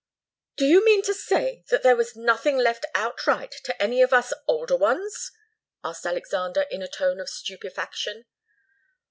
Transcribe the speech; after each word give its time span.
"Do 0.57 0.65
you 0.65 0.83
mean 0.83 1.03
to 1.03 1.13
say 1.13 1.63
that 1.69 1.83
there 1.83 1.95
was 1.95 2.15
nothing 2.15 2.57
left 2.57 2.87
outright 2.95 3.51
to 3.65 3.79
any 3.79 4.01
of 4.01 4.13
us 4.13 4.33
older 4.47 4.75
ones?" 4.75 5.29
asked 5.83 6.07
Alexander, 6.07 6.61
in 6.71 6.81
a 6.81 6.87
tone 6.87 7.19
of 7.19 7.29
stupefaction. 7.29 8.25